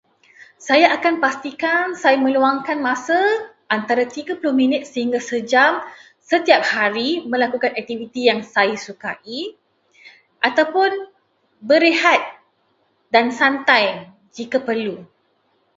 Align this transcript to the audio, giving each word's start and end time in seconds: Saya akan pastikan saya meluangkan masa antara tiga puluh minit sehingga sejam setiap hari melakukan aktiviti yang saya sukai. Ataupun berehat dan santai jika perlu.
Saya 0.67 0.87
akan 0.97 1.15
pastikan 1.25 1.85
saya 2.01 2.17
meluangkan 2.25 2.77
masa 2.89 3.19
antara 3.75 4.03
tiga 4.15 4.33
puluh 4.39 4.55
minit 4.61 4.83
sehingga 4.91 5.19
sejam 5.31 5.73
setiap 6.29 6.61
hari 6.73 7.09
melakukan 7.31 7.71
aktiviti 7.81 8.21
yang 8.29 8.41
saya 8.55 8.73
sukai. 8.85 9.37
Ataupun 10.47 10.91
berehat 11.69 12.17
dan 13.13 13.25
santai 13.39 13.83
jika 14.37 14.57
perlu. 14.67 14.95